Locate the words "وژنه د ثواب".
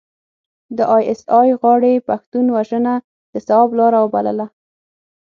2.55-3.69